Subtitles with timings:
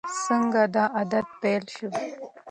[0.25, 1.87] څنګه دا عادت پیل شو؟